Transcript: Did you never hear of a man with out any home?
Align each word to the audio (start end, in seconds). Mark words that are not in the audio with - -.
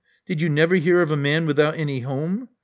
Did 0.25 0.41
you 0.41 0.49
never 0.49 0.73
hear 0.77 1.03
of 1.03 1.11
a 1.11 1.15
man 1.15 1.45
with 1.45 1.59
out 1.59 1.75
any 1.77 1.99
home? 1.99 2.49